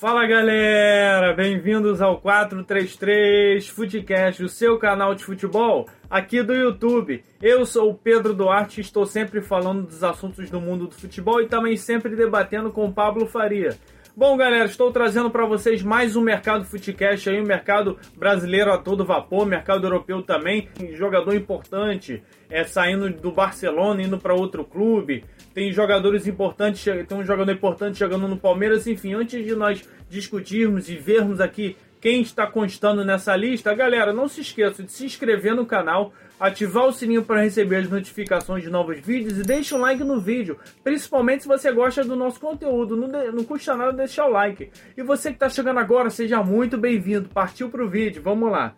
[0.00, 7.24] Fala galera, bem-vindos ao 433 Futecast, o seu canal de futebol aqui do YouTube.
[7.42, 11.42] Eu sou o Pedro Duarte e estou sempre falando dos assuntos do mundo do futebol
[11.42, 13.76] e também sempre debatendo com o Pablo Faria.
[14.18, 18.76] Bom, galera, estou trazendo para vocês mais um mercado Footcast aí, um mercado brasileiro a
[18.76, 22.20] todo vapor, mercado europeu também, jogador importante,
[22.50, 25.24] é saindo do Barcelona, indo para outro clube.
[25.54, 30.88] Tem jogadores importantes, tem um jogador importante jogando no Palmeiras, enfim, antes de nós discutirmos
[30.88, 35.54] e vermos aqui quem está constando nessa lista, galera, não se esqueça de se inscrever
[35.54, 39.80] no canal, ativar o sininho para receber as notificações de novos vídeos e deixa um
[39.80, 43.92] like no vídeo, principalmente se você gosta do nosso conteúdo, não, de, não custa nada
[43.92, 44.70] deixar o like.
[44.96, 48.74] E você que está chegando agora, seja muito bem-vindo, partiu para o vídeo, vamos lá.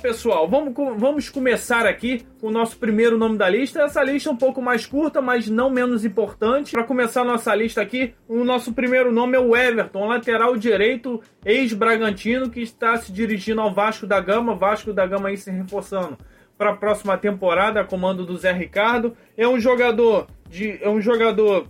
[0.00, 3.82] Pessoal, vamos, vamos começar aqui com o nosso primeiro nome da lista.
[3.82, 6.72] Essa lista é um pouco mais curta, mas não menos importante.
[6.72, 12.50] Para começar nossa lista aqui, o nosso primeiro nome é o Everton, lateral direito, ex-Bragantino,
[12.50, 14.54] que está se dirigindo ao Vasco da Gama.
[14.54, 16.16] Vasco da Gama aí se reforçando
[16.56, 19.14] para a próxima temporada, comando do Zé Ricardo.
[19.36, 21.66] É um jogador de, é um jogador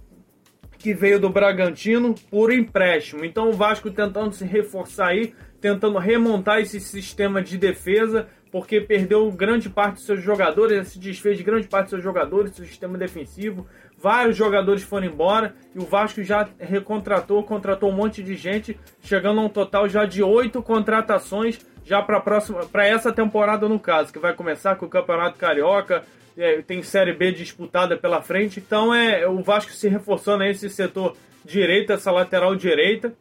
[0.80, 3.24] que veio do Bragantino por empréstimo.
[3.24, 9.30] Então o Vasco tentando se reforçar aí tentando remontar esse sistema de defesa, porque perdeu
[9.30, 12.98] grande parte dos seus jogadores, se desfez de grande parte dos seus jogadores, seu sistema
[12.98, 13.66] defensivo.
[13.96, 19.40] Vários jogadores foram embora e o Vasco já recontratou, contratou um monte de gente, chegando
[19.40, 21.58] a um total já de oito contratações
[21.90, 26.04] já para próxima, para essa temporada no caso, que vai começar com o Campeonato Carioca,
[26.38, 28.60] é, tem Série B disputada pela frente.
[28.60, 33.12] Então é o Vasco se reforçando esse setor direito, essa lateral direita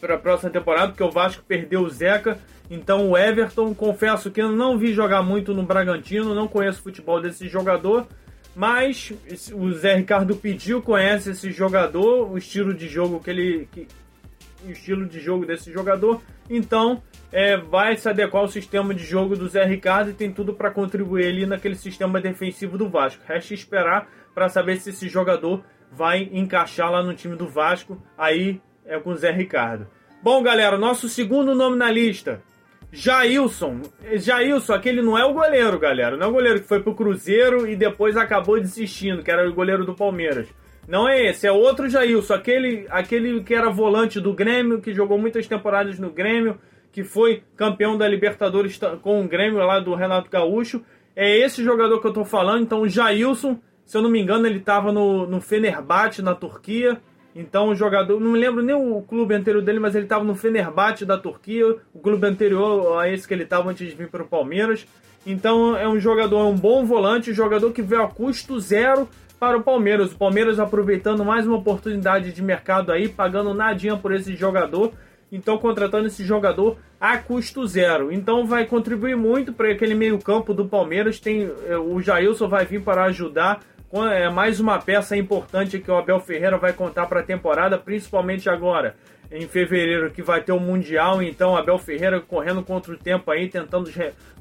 [0.00, 2.40] para a próxima temporada, porque o Vasco perdeu o Zeca.
[2.68, 6.82] Então o Everton, confesso que eu não vi jogar muito no Bragantino, não conheço o
[6.82, 8.08] futebol desse jogador,
[8.56, 9.12] mas
[9.54, 13.68] o Zé Ricardo pediu, conhece esse jogador, o estilo de jogo que ele.
[13.70, 13.86] Que,
[14.66, 16.20] estilo de jogo desse jogador.
[16.48, 20.54] Então é, vai se adequar ao sistema de jogo do Zé Ricardo e tem tudo
[20.54, 23.22] para contribuir ali naquele sistema defensivo do Vasco.
[23.26, 28.02] Resta esperar para saber se esse jogador vai encaixar lá no time do Vasco.
[28.16, 29.86] Aí é com o Zé Ricardo.
[30.22, 32.42] Bom, galera, nosso segundo nome na lista.
[32.90, 33.82] Jailson.
[34.14, 36.16] Jailson, aquele não é o goleiro, galera.
[36.16, 39.54] Não é o goleiro que foi pro Cruzeiro e depois acabou desistindo, que era o
[39.54, 40.48] goleiro do Palmeiras.
[40.88, 45.18] Não é esse, é outro Jailson, aquele, aquele que era volante do Grêmio, que jogou
[45.18, 46.58] muitas temporadas no Grêmio,
[46.90, 50.82] que foi campeão da Libertadores com o Grêmio lá do Renato Gaúcho.
[51.14, 52.62] É esse jogador que eu tô falando.
[52.62, 56.98] Então, o Jailson, se eu não me engano, ele tava no, no Fenerbahçe, na Turquia.
[57.36, 60.34] Então o jogador, não me lembro nem o clube anterior dele, mas ele estava no
[60.34, 64.24] Fenerbahçe da Turquia, o clube anterior a esse que ele estava antes de vir para
[64.24, 64.86] o Palmeiras.
[65.24, 69.08] Então é um jogador, é um bom volante, um jogador que veio a custo zero
[69.38, 70.12] para o Palmeiras.
[70.12, 74.92] O Palmeiras aproveitando mais uma oportunidade de mercado aí, pagando nadinha por esse jogador.
[75.30, 78.10] Então contratando esse jogador a custo zero.
[78.10, 81.20] Então vai contribuir muito para aquele meio campo do Palmeiras.
[81.20, 83.60] Tem é, o Jailson vai vir para ajudar
[84.12, 88.48] é mais uma peça importante que o Abel Ferreira vai contar para a temporada, principalmente
[88.48, 88.94] agora
[89.32, 93.48] em fevereiro que vai ter o Mundial, então Abel Ferreira correndo contra o tempo aí,
[93.48, 93.90] tentando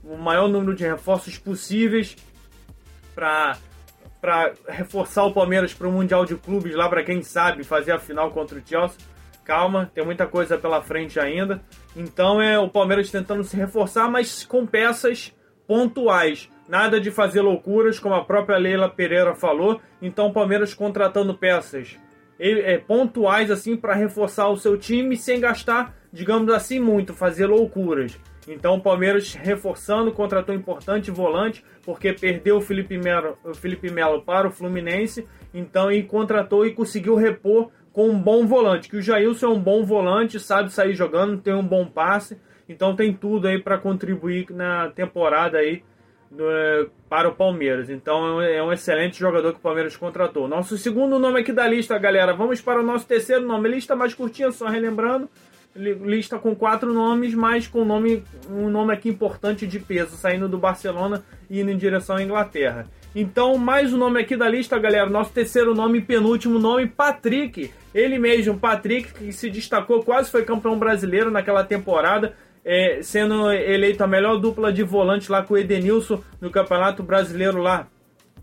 [0.04, 2.16] o maior número de reforços possíveis
[3.16, 3.58] para
[4.22, 8.00] para reforçar o Palmeiras para o Mundial de Clubes lá para quem sabe fazer a
[8.00, 8.98] final contra o Chelsea.
[9.44, 11.62] Calma, tem muita coisa pela frente ainda.
[11.96, 15.34] Então é o Palmeiras tentando se reforçar, mas com peças
[15.68, 16.50] pontuais.
[16.68, 19.80] Nada de fazer loucuras, como a própria Leila Pereira falou.
[20.02, 21.98] Então, o Palmeiras contratando peças
[22.40, 28.20] é, pontuais assim para reforçar o seu time sem gastar, digamos assim, muito, fazer loucuras.
[28.48, 35.28] Então o Palmeiras reforçando, contratou importante volante, porque perdeu o Felipe Melo, para o Fluminense,
[35.54, 39.60] então e contratou e conseguiu repor com um bom volante, que o Jailson é um
[39.60, 44.48] bom volante, sabe sair jogando, tem um bom passe, então tem tudo aí para contribuir
[44.52, 45.82] na temporada aí
[46.40, 47.90] é, para o Palmeiras.
[47.90, 50.48] Então é um excelente jogador que o Palmeiras contratou.
[50.48, 52.34] Nosso segundo nome aqui da lista, galera.
[52.36, 53.70] Vamos para o nosso terceiro nome.
[53.70, 55.30] Lista mais curtinha, só relembrando.
[55.78, 60.58] Lista com quatro nomes, mas com nome, um nome aqui importante de peso, saindo do
[60.58, 62.88] Barcelona e indo em direção à Inglaterra.
[63.16, 65.10] Então, mais um nome aqui da lista, galera.
[65.10, 67.72] Nosso terceiro nome, penúltimo nome, Patrick.
[67.94, 72.34] Ele mesmo, Patrick, que se destacou, quase foi campeão brasileiro naquela temporada
[72.68, 77.60] é, sendo eleito a melhor dupla de volante lá com o Edenilson no Campeonato Brasileiro
[77.60, 77.88] lá,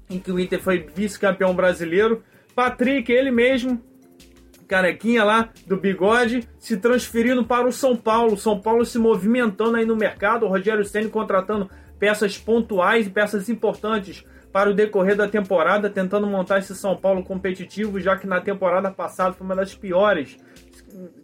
[0.09, 2.23] em que o Inter foi vice-campeão brasileiro.
[2.55, 3.83] Patrick, ele mesmo,
[4.67, 8.37] carequinha lá do bigode, se transferindo para o São Paulo.
[8.37, 13.49] São Paulo se movimentando aí no mercado, o Rogério Ceni contratando peças pontuais e peças
[13.49, 18.41] importantes para o decorrer da temporada, tentando montar esse São Paulo competitivo, já que na
[18.41, 20.39] temporada passada foi uma das piores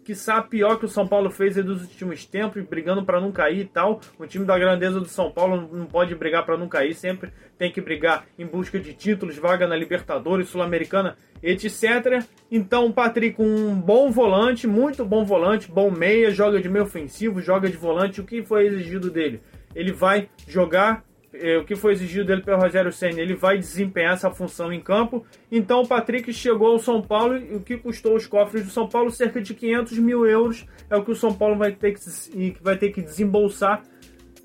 [0.03, 3.65] quiçá pior que o São Paulo fez dos últimos tempos, brigando para não cair e
[3.65, 4.01] tal.
[4.17, 7.71] O time da grandeza do São Paulo não pode brigar para não cair, sempre tem
[7.71, 12.23] que brigar em busca de títulos, vaga na Libertadores, Sul-Americana, etc.
[12.51, 17.69] Então Patrick, um bom volante, muito bom volante, bom meia, joga de meio ofensivo, joga
[17.69, 18.21] de volante.
[18.21, 19.41] O que foi exigido dele?
[19.75, 21.03] Ele vai jogar
[21.41, 24.79] é, o que foi exigido dele pelo Rogério Senna, ele vai desempenhar essa função em
[24.79, 25.25] campo.
[25.51, 28.87] Então o Patrick chegou ao São Paulo e o que custou os cofres do São
[28.87, 32.57] Paulo cerca de 500 mil euros é o que o São Paulo vai ter que,
[32.61, 33.81] vai ter que desembolsar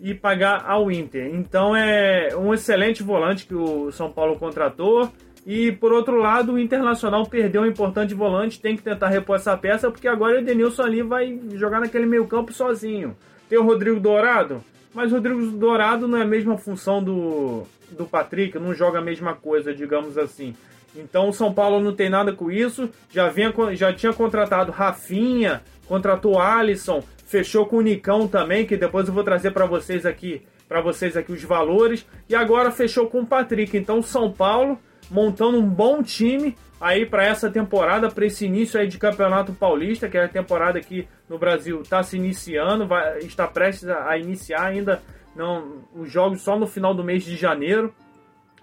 [0.00, 1.34] e pagar ao Inter.
[1.34, 5.10] Então é um excelente volante que o São Paulo contratou.
[5.44, 9.56] E por outro lado, o Internacional perdeu um importante volante, tem que tentar repor essa
[9.56, 13.16] peça, porque agora o Edenilson ali vai jogar naquele meio campo sozinho.
[13.48, 14.60] Tem o Rodrigo Dourado,
[14.96, 19.02] mas o Rodrigo Dourado não é a mesma função do, do Patrick, não joga a
[19.02, 20.56] mesma coisa, digamos assim.
[20.96, 22.88] Então o São Paulo não tem nada com isso.
[23.12, 29.06] Já, vinha, já tinha contratado Rafinha, contratou Alisson, fechou com o Nicão também, que depois
[29.06, 32.06] eu vou trazer para vocês aqui, para vocês aqui os valores.
[32.26, 33.76] E agora fechou com o Patrick.
[33.76, 34.78] Então o São Paulo
[35.10, 40.08] montando um bom time aí para essa temporada, para esse início aí de Campeonato Paulista,
[40.08, 44.66] que é a temporada aqui no Brasil está se iniciando, vai, está prestes a, iniciar
[44.66, 45.02] ainda
[45.34, 47.94] não os jogos só no final do mês de janeiro,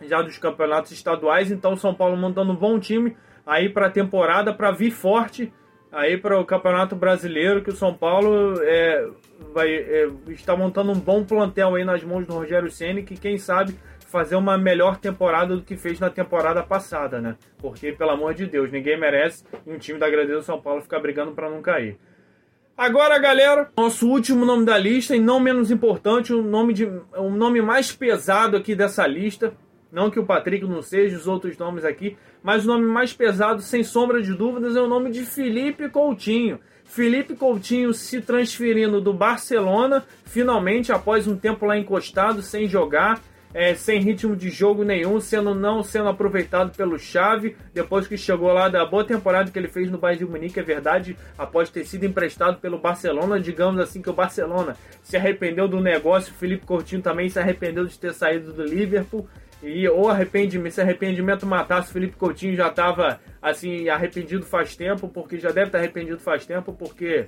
[0.02, 1.52] já dos campeonatos estaduais.
[1.52, 5.52] Então São Paulo montando um bom time aí para a temporada para vir forte
[5.92, 9.08] aí para o Campeonato Brasileiro que o São Paulo é,
[9.54, 13.38] vai é, está montando um bom plantel aí nas mãos do Rogério Ceni que quem
[13.38, 13.76] sabe
[14.14, 17.36] fazer uma melhor temporada do que fez na temporada passada, né?
[17.58, 21.00] Porque, pelo amor de Deus, ninguém merece um time da Grandeza do São Paulo ficar
[21.00, 21.98] brigando para não cair.
[22.78, 26.86] Agora, galera, nosso último nome da lista, e não menos importante, o nome, de,
[27.32, 29.52] nome mais pesado aqui dessa lista.
[29.92, 33.64] Não que o Patrick não seja, os outros nomes aqui, mas o nome mais pesado,
[33.64, 36.60] sem sombra de dúvidas, é o nome de Felipe Coutinho.
[36.84, 43.20] Felipe Coutinho se transferindo do Barcelona, finalmente, após um tempo lá encostado, sem jogar,
[43.54, 48.52] é, sem ritmo de jogo nenhum, sendo não sendo aproveitado pelo Xavi, depois que chegou
[48.52, 51.86] lá da boa temporada que ele fez no Bayern de Munique, é verdade, após ter
[51.86, 56.66] sido emprestado pelo Barcelona, digamos assim que o Barcelona se arrependeu do negócio, o Felipe
[56.66, 59.28] Coutinho também se arrependeu de ter saído do Liverpool,
[59.62, 65.08] e ou arrependimento, se arrependimento matasse, o Felipe Coutinho já estava assim arrependido faz tempo,
[65.08, 67.28] porque já deve estar arrependido faz tempo, porque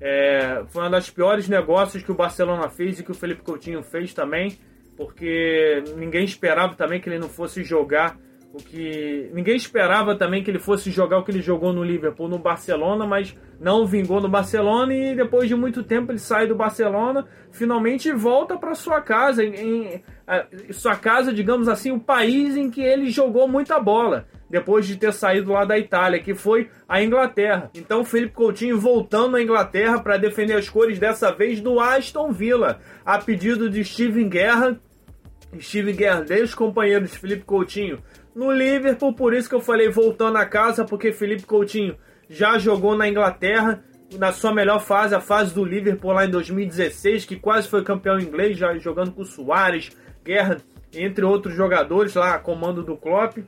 [0.00, 3.82] é, foi um dos piores negócios que o Barcelona fez e que o Felipe Coutinho
[3.82, 4.58] fez também
[5.04, 8.16] porque ninguém esperava também que ele não fosse jogar
[8.52, 12.28] o que ninguém esperava também que ele fosse jogar o que ele jogou no Liverpool,
[12.28, 16.54] no Barcelona, mas não vingou no Barcelona e depois de muito tempo ele sai do
[16.54, 19.54] Barcelona, finalmente volta para sua casa, em,
[19.94, 24.96] em, sua casa, digamos assim, o país em que ele jogou muita bola, depois de
[24.96, 27.70] ter saído lá da Itália, que foi a Inglaterra.
[27.74, 32.80] Então, Felipe Coutinho voltando à Inglaterra para defender as cores dessa vez do Aston Villa,
[33.02, 34.78] a pedido de Steven Guerra,
[35.60, 38.02] Steve Guerra, os companheiros Felipe Coutinho
[38.34, 41.96] no Liverpool, por isso que eu falei voltando a casa, porque Felipe Coutinho
[42.28, 43.84] já jogou na Inglaterra,
[44.18, 48.18] na sua melhor fase, a fase do Liverpool lá em 2016, que quase foi campeão
[48.18, 49.90] inglês, já jogando com Soares,
[50.24, 50.58] Guerra,
[50.94, 53.38] entre outros jogadores lá, comando do Klopp.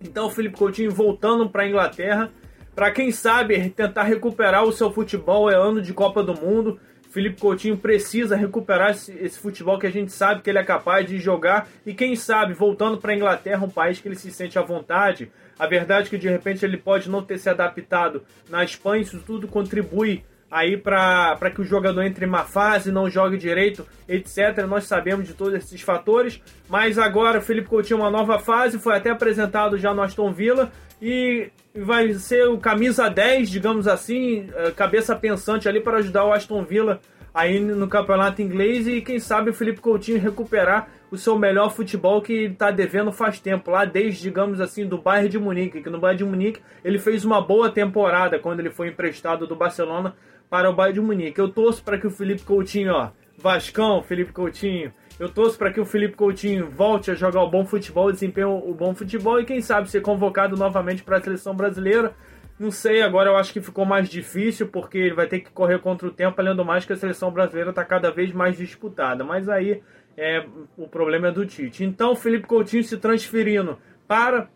[0.00, 2.30] Então, o Felipe Coutinho voltando para a Inglaterra,
[2.74, 6.78] para quem sabe tentar recuperar o seu futebol, é ano de Copa do Mundo.
[7.16, 11.06] Felipe Coutinho precisa recuperar esse, esse, futebol que a gente sabe que ele é capaz
[11.06, 14.58] de jogar e quem sabe voltando para a Inglaterra, um país que ele se sente
[14.58, 15.32] à vontade.
[15.58, 19.18] A verdade é que de repente ele pode não ter se adaptado na Espanha, isso
[19.26, 24.64] tudo contribui aí para que o jogador entre em má fase, não jogue direito, etc.
[24.68, 28.96] Nós sabemos de todos esses fatores, mas agora o Felipe Coutinho uma nova fase, foi
[28.96, 34.70] até apresentado já no Aston Villa e vai ser o camisa 10, digamos assim, é,
[34.70, 37.00] cabeça pensante ali para ajudar o Aston Villa
[37.34, 42.22] aí no campeonato inglês e quem sabe o Felipe Coutinho recuperar o seu melhor futebol
[42.22, 46.00] que está devendo faz tempo, lá desde, digamos assim, do Bayern de Munique, que no
[46.00, 50.16] Bayern de Munique ele fez uma boa temporada quando ele foi emprestado do Barcelona
[50.48, 51.38] para o Bayern de Munique.
[51.38, 55.80] Eu torço para que o Felipe Coutinho, ó, Vascão, Felipe Coutinho, eu torço para que
[55.80, 59.60] o Felipe Coutinho volte a jogar o bom futebol, desempenhe o bom futebol e quem
[59.60, 62.14] sabe ser convocado novamente para a seleção brasileira.
[62.58, 65.78] Não sei, agora eu acho que ficou mais difícil porque ele vai ter que correr
[65.78, 69.24] contra o tempo, além do mais que a seleção brasileira está cada vez mais disputada.
[69.24, 69.82] Mas aí
[70.16, 71.84] é, o problema é do Tite.
[71.84, 74.48] Então, Felipe Coutinho se transferindo para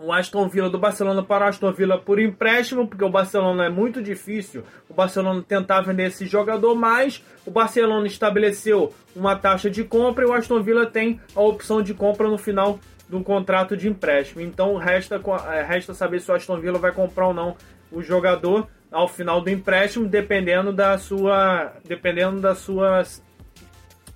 [0.00, 3.68] o Aston Villa do Barcelona para o Aston Villa por empréstimo, porque o Barcelona é
[3.68, 9.82] muito difícil o Barcelona tentar vender esse jogador, mas o Barcelona estabeleceu uma taxa de
[9.82, 12.78] compra e o Aston Villa tem a opção de compra no final
[13.08, 14.40] do contrato de empréstimo.
[14.40, 15.20] Então resta,
[15.52, 17.56] é, resta saber se o Aston Villa vai comprar ou não
[17.90, 23.22] o jogador ao final do empréstimo, dependendo da sua, dependendo das suas,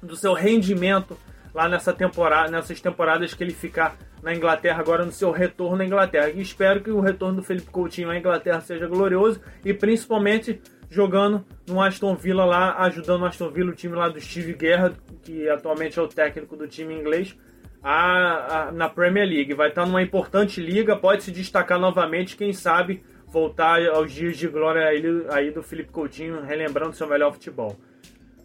[0.03, 1.17] do seu rendimento
[1.55, 5.85] lá nessa temporada, nessas temporadas que ele ficar na Inglaterra agora no seu retorno à
[5.85, 6.31] Inglaterra.
[6.31, 11.45] E espero que o retorno do Felipe Coutinho à Inglaterra seja glorioso e principalmente jogando
[11.67, 15.49] no Aston Villa lá, ajudando o Aston Villa, o time lá do Steve Guerra, que
[15.49, 17.37] atualmente é o técnico do time inglês,
[17.83, 19.55] a, a, na Premier League.
[19.55, 24.47] Vai estar numa importante liga, pode se destacar novamente, quem sabe voltar aos dias de
[24.47, 27.79] glória aí, aí do Felipe Coutinho, relembrando seu melhor futebol.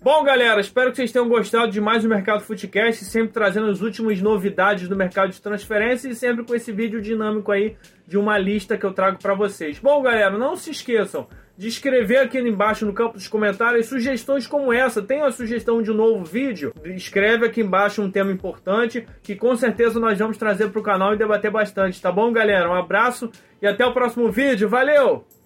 [0.02, 3.82] Bom, galera, espero que vocês tenham gostado de mais um Mercado Footcast, sempre trazendo as
[3.82, 7.76] últimas novidades do mercado de transferência e sempre com esse vídeo dinâmico aí
[8.08, 9.80] de uma lista que eu trago para vocês.
[9.80, 11.28] Bom, galera, não se esqueçam
[11.58, 15.02] de escrever aqui embaixo no campo dos comentários sugestões como essa.
[15.02, 16.72] Tem a sugestão de um novo vídeo?
[16.86, 21.16] Escreve aqui embaixo um tema importante que com certeza nós vamos trazer para o canal
[21.16, 22.70] e debater bastante, tá bom, galera?
[22.70, 24.70] Um abraço e até o próximo vídeo.
[24.70, 25.37] Valeu!